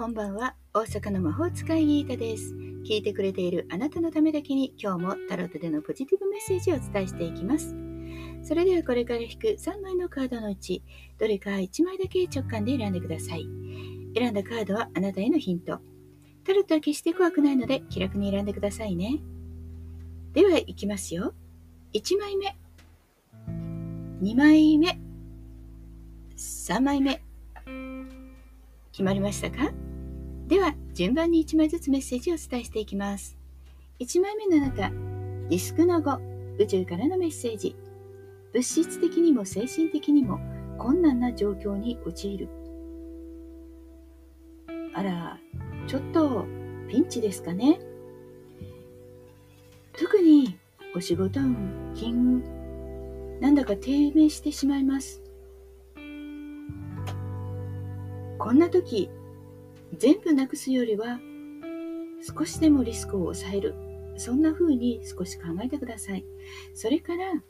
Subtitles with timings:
[0.00, 0.54] こんばんは。
[0.72, 2.54] 大阪の魔法使いギータです。
[2.88, 7.76] 聞いてくれているあなたのためだけに今日もタロットでのポジティブメッセージをお伝えしていきます。
[8.42, 10.82] それではこれから引く3枚のカードのうち、
[11.18, 13.46] どれか1枚だけ直感で選んでください。
[14.16, 15.80] 選んだカードはあなたへのヒント。
[16.44, 19.20] タロットは決して怖くないので気楽に選んでくださいね。
[20.32, 21.34] では、いきますよ。
[21.92, 22.56] 1枚目。
[24.22, 24.98] 2枚目。
[26.38, 27.22] 3枚目。
[28.92, 29.70] 決まりましたか？
[30.50, 33.38] では、順番に1枚ずつメッセージをお伝えしていきます。
[34.00, 34.90] 1枚目のあなた、
[35.48, 37.76] リスクの5、宇宙からのメッセージ。
[38.52, 40.40] 物質的にも精神的にも
[40.76, 42.48] 困難な状況に陥る。
[44.92, 45.38] あら、
[45.86, 46.44] ちょっと
[46.88, 47.78] ピンチですかね。
[49.96, 50.58] 特に
[50.96, 55.22] お仕事運、金運、なんだか低迷してしまいます。
[58.36, 59.10] こんな時、
[59.96, 61.20] 全部なくすよりは、
[62.22, 63.74] 少しでもリスクを抑える。
[64.16, 66.24] そんな風に少し考えてください。
[66.74, 67.42] それから、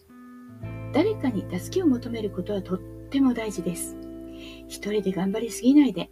[0.92, 2.78] 誰かに助けを求めることはとっ
[3.10, 3.96] ても大事です。
[4.68, 6.10] 一人で頑張りすぎないで。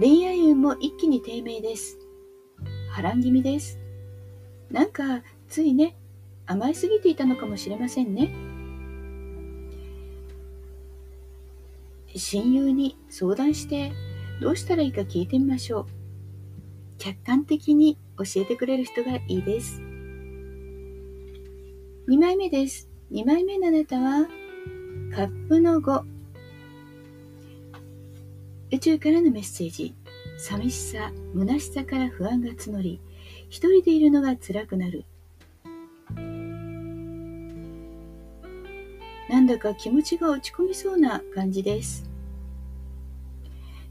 [0.00, 1.98] 恋愛運も一気に低迷です。
[2.90, 3.78] 波乱気味です。
[4.70, 5.96] なんか、ついね、
[6.46, 8.51] 甘えすぎていたのかもしれませんね。
[12.16, 13.92] 親友に相談して
[14.40, 15.86] どうしたらいいか聞いてみましょう。
[16.98, 19.80] 客観的に教えてくれる人がいいです。
[22.08, 22.88] 2枚目です。
[23.10, 24.26] 2枚目のあなたは、
[25.14, 26.02] カップの5。
[28.72, 29.94] 宇宙からのメッセージ。
[30.38, 33.00] 寂しさ、虚しさから不安が募り、
[33.48, 35.04] 一人でいるのが辛くなる。
[39.32, 42.04] なんだか気持ちが落ち込みそうな感じです。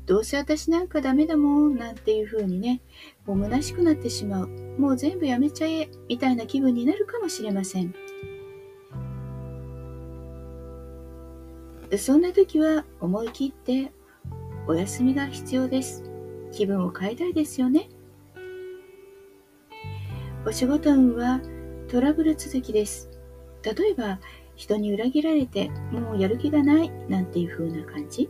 [0.05, 2.79] どうせ私なんかダメだもんなんていう風にね、
[3.25, 4.47] もう虚しくなってしまう。
[4.77, 7.95] もう全部やめちゃえみたいな気分になるかもしれません。
[11.97, 13.91] そんな時は思い切って
[14.67, 16.03] お休みが必要です。
[16.51, 17.89] 気分を変えたいですよね。
[20.45, 21.41] お仕事運は
[21.89, 23.09] トラブル続きです。
[23.63, 24.19] 例えば
[24.61, 28.29] 人に裏切られてもうやる気がないなんていう風な感じ？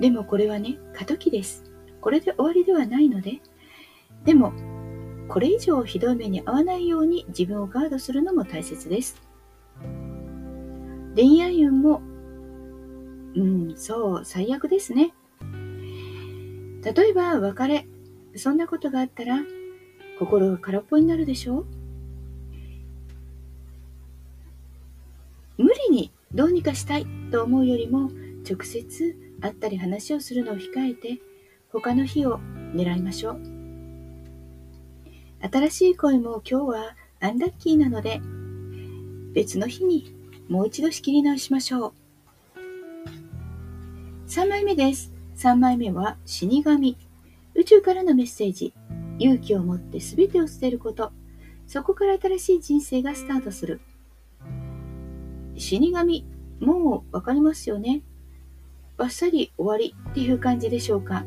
[0.00, 1.62] でもこれはね過渡期です。
[2.00, 3.40] これで終わりではないので。
[4.24, 4.52] でも
[5.28, 9.22] これ以上ひどい目に遭わないように自分をガードするのも大切です。
[11.14, 12.02] 恋愛運も
[13.36, 15.14] うんそう最悪ですね。
[16.82, 17.86] 例えば別れ
[18.34, 19.38] そんなことがあったら
[20.18, 21.60] 心が空っぽになるでしょ？
[21.60, 21.66] う
[26.34, 28.10] どうにかしたいと思うよりも
[28.48, 31.20] 直接会ったり話をするのを控えて
[31.70, 32.38] 他の日を
[32.74, 33.40] 狙いましょう。
[35.52, 38.20] 新しい恋も今日はアンラッキーなので
[39.34, 40.14] 別の日に
[40.48, 41.92] もう一度仕切り直しましょう。
[44.28, 45.12] 3枚目です。
[45.36, 46.96] 3枚目は死神。
[47.54, 48.72] 宇宙からのメッセージ。
[49.18, 51.12] 勇気を持って全てを捨てること。
[51.66, 53.80] そこから新しい人生がスタートする。
[55.62, 56.26] 死神、
[56.58, 58.02] もうわかりますよね。
[58.96, 61.24] バッサリ終わりっていう感じでしょうか。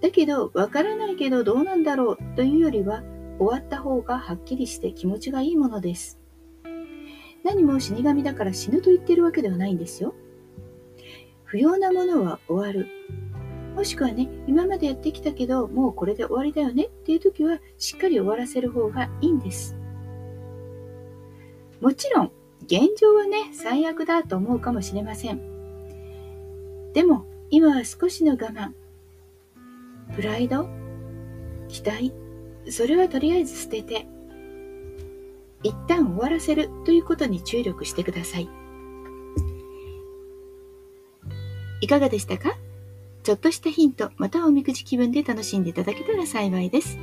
[0.00, 3.02] だけど、わからないけどどうなんだろうというよりは、
[3.38, 6.18] 終わった方がはっきりして気持ちがいいものです。
[7.44, 10.14] 何も死神だから死ぬと言ってるわけではないんですよ。
[11.44, 12.88] 不要なものは終わる。
[13.74, 19.76] もしくはね、今までやってきたけど、もうこれで終わりだよねっていう時は、しっかり終わらせる方がいいんです。
[21.80, 22.32] もちろん、
[22.62, 25.40] 現状はね、最悪だと思うかもしれません。
[26.92, 28.72] でも、今は少しの我慢。
[30.14, 30.68] プライド
[31.68, 32.12] 期待
[32.68, 34.06] それはとりあえず捨てて、
[35.62, 38.48] 一旦終わらせるということに注力してください。
[41.80, 42.56] いかがでしたか？
[43.22, 46.98] ちょっとしたヒント、またおみくじ気分で楽しんでいただけたら幸いです。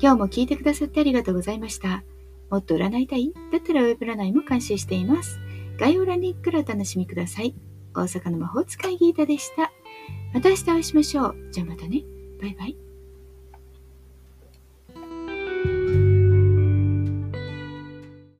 [0.00, 2.02] 今日も聞いてくださってありがとうございました。
[2.50, 3.32] もっと占いたい？
[3.52, 5.38] だったらウェブ占いも監修しています。
[5.78, 7.54] 概要欄にからお楽しみください。
[7.94, 9.72] 大阪の魔法使いギータでした。
[10.34, 11.36] また明日お会いしましょう。
[11.52, 12.02] じゃあまたね。
[12.40, 12.89] バイバイ。